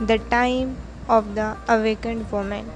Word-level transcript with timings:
The 0.00 0.18
time 0.30 0.76
of 1.08 1.34
the 1.34 1.56
awakened 1.66 2.30
woman. 2.30 2.70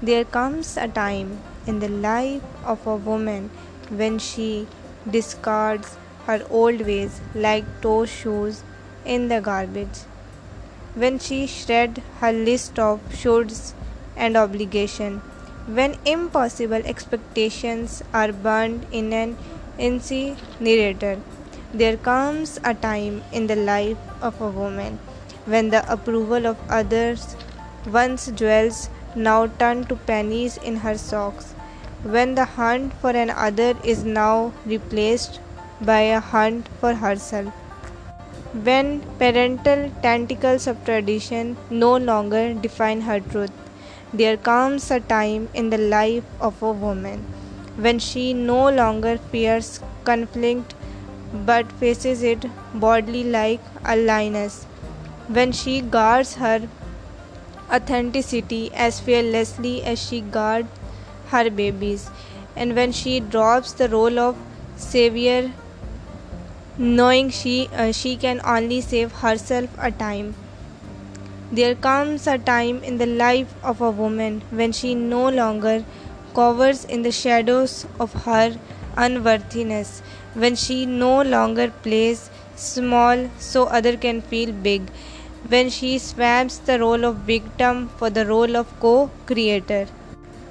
There 0.00 0.24
comes 0.24 0.76
a 0.76 0.86
time 0.86 1.40
in 1.66 1.80
the 1.80 1.88
life 1.88 2.44
of 2.64 2.86
a 2.86 2.94
woman 2.94 3.50
when 3.88 4.20
she 4.20 4.68
discards 5.10 5.96
her 6.26 6.46
old 6.50 6.82
ways 6.82 7.20
like 7.34 7.64
toe 7.80 8.06
shoes 8.06 8.62
in 9.04 9.26
the 9.26 9.40
garbage, 9.40 9.98
when 10.94 11.18
she 11.18 11.48
shreds 11.48 12.00
her 12.20 12.30
list 12.32 12.78
of 12.78 13.00
shoulds 13.08 13.72
and 14.16 14.36
obligations, 14.36 15.20
when 15.66 15.96
impossible 16.04 16.82
expectations 16.84 18.04
are 18.12 18.30
burned 18.30 18.86
in 18.92 19.12
an 19.12 19.36
incinerator. 19.78 21.18
There 21.72 21.96
comes 21.96 22.60
a 22.62 22.72
time 22.72 23.24
in 23.32 23.48
the 23.48 23.56
life 23.56 23.98
of 24.22 24.40
a 24.40 24.48
woman 24.48 25.00
when 25.52 25.70
the 25.70 25.82
approval 25.92 26.46
of 26.46 26.62
others, 26.68 27.24
one's 27.92 28.26
jewels 28.40 28.88
now 29.14 29.46
turn 29.62 29.84
to 29.86 29.96
pennies 30.10 30.56
in 30.58 30.76
her 30.76 30.96
socks, 30.96 31.52
when 32.14 32.34
the 32.34 32.44
hunt 32.44 32.94
for 33.00 33.10
another 33.10 33.74
is 33.84 34.04
now 34.04 34.52
replaced 34.64 35.40
by 35.80 36.00
a 36.00 36.20
hunt 36.20 36.68
for 36.80 36.94
herself, 36.94 37.52
when 38.68 39.00
parental 39.18 39.90
tentacles 40.02 40.66
of 40.66 40.82
tradition 40.84 41.56
no 41.70 41.96
longer 41.96 42.54
define 42.54 43.00
her 43.00 43.20
truth. 43.20 43.52
There 44.12 44.36
comes 44.36 44.90
a 44.90 45.00
time 45.00 45.48
in 45.54 45.70
the 45.70 45.78
life 45.78 46.24
of 46.40 46.62
a 46.62 46.70
woman 46.70 47.24
when 47.76 47.98
she 47.98 48.32
no 48.32 48.70
longer 48.70 49.16
fears 49.32 49.80
conflict 50.04 50.72
but 51.48 51.72
faces 51.80 52.22
it 52.22 52.44
boldly 52.74 53.24
like 53.24 53.60
a 53.84 53.96
lioness 53.96 54.62
when 55.28 55.50
she 55.50 55.80
guards 55.80 56.34
her 56.34 56.68
authenticity 57.72 58.70
as 58.74 59.00
fearlessly 59.00 59.82
as 59.82 59.98
she 59.98 60.20
guards 60.20 60.68
her 61.28 61.48
babies, 61.50 62.10
and 62.54 62.76
when 62.76 62.92
she 62.92 63.20
drops 63.20 63.72
the 63.72 63.88
role 63.88 64.18
of 64.18 64.36
savior, 64.76 65.50
knowing 66.76 67.28
uh, 67.28 67.90
she 67.92 68.16
can 68.16 68.40
only 68.44 68.80
save 68.80 69.12
herself 69.12 69.70
a 69.78 69.90
time. 69.90 70.34
There 71.50 71.74
comes 71.74 72.26
a 72.26 72.38
time 72.38 72.82
in 72.82 72.98
the 72.98 73.06
life 73.06 73.54
of 73.62 73.80
a 73.80 73.90
woman 73.90 74.42
when 74.50 74.72
she 74.72 74.94
no 74.94 75.28
longer 75.28 75.84
covers 76.34 76.84
in 76.84 77.02
the 77.02 77.12
shadows 77.12 77.86
of 77.98 78.12
her 78.24 78.58
unworthiness, 78.96 80.02
when 80.34 80.54
she 80.54 80.84
no 80.84 81.22
longer 81.22 81.72
plays 81.82 82.28
small 82.56 83.30
so 83.38 83.64
other 83.64 83.96
can 83.96 84.20
feel 84.20 84.52
big, 84.52 84.94
when 85.48 85.68
she 85.68 85.98
swaps 85.98 86.56
the 86.68 86.78
role 86.78 87.04
of 87.04 87.16
victim 87.28 87.86
for 87.98 88.08
the 88.08 88.24
role 88.24 88.56
of 88.56 88.80
co-creator. 88.80 89.86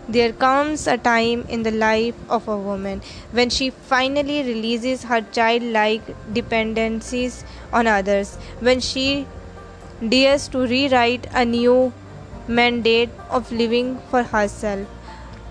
There 0.08 0.34
comes 0.34 0.86
a 0.86 0.98
time 0.98 1.46
in 1.50 1.64
the 1.64 1.72
life 1.72 2.16
of 2.30 2.48
a 2.48 2.58
woman 2.58 3.02
when 3.32 3.50
she 3.50 3.70
finally 3.70 4.44
releases 4.44 5.04
her 5.04 5.22
childlike 5.22 6.02
dependencies 6.34 7.44
on 7.72 7.88
others, 7.88 8.36
when 8.60 8.82
she 8.82 9.26
dares 10.08 10.48
to 10.50 10.68
rewrite 10.68 11.28
a 11.34 11.46
new 11.46 11.94
mandate 12.48 13.10
of 13.30 13.52
living 13.52 13.98
for 14.12 14.24
herself, 14.24 14.88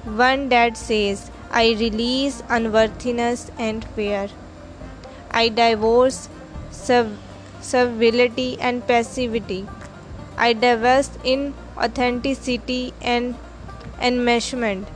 one 0.05 0.51
that 0.51 0.77
says, 0.77 1.31
I 1.51 1.71
release 1.73 2.43
unworthiness 2.49 3.51
and 3.59 3.85
fear. 3.97 4.29
I 5.31 5.49
divorce 5.49 6.29
servility 7.63 8.59
and 8.61 8.87
passivity. 8.87 9.67
I 10.37 10.53
divest 10.53 11.19
in 11.23 11.55
authenticity 11.77 12.93
and 13.01 13.37
enmeshment. 14.01 14.87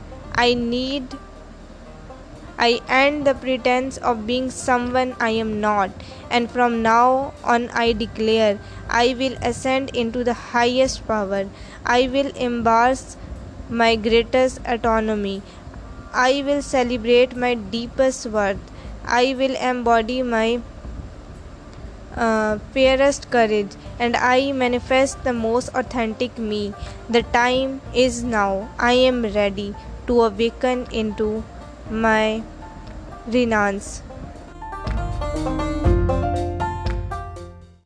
I 2.59 2.81
end 2.89 3.25
the 3.25 3.35
pretense 3.35 3.97
of 3.97 4.25
being 4.25 4.51
someone 4.51 5.15
I 5.19 5.29
am 5.29 5.59
not, 5.61 5.91
and 6.29 6.49
from 6.49 6.81
now 6.81 7.33
on 7.43 7.69
I 7.69 7.93
declare, 7.93 8.59
I 8.89 9.15
will 9.17 9.37
ascend 9.43 9.91
into 9.95 10.23
the 10.23 10.33
highest 10.33 11.07
power. 11.07 11.47
I 11.85 12.07
will 12.07 12.31
embrace 12.35 13.15
my 13.69 13.95
greatest 13.95 14.59
autonomy. 14.65 15.43
I 16.13 16.43
will 16.45 16.63
celebrate 16.63 17.35
my 17.35 17.53
deepest 17.53 18.25
worth. 18.25 18.71
I 19.05 19.35
will 19.37 19.55
embody 19.55 20.23
my 20.23 20.61
fairest 22.75 23.25
courage, 23.31 23.73
and 23.99 24.15
I 24.29 24.51
manifest 24.51 25.23
the 25.23 25.33
most 25.33 25.69
authentic 25.75 26.37
me. 26.37 26.73
The 27.09 27.23
time 27.23 27.81
is 27.93 28.23
now. 28.23 28.69
I 28.79 28.93
am 29.11 29.25
ready 29.37 29.75
to 30.07 30.21
awaken 30.31 30.87
into 30.91 31.43
my 32.07 32.41
renaissance. 33.35 34.01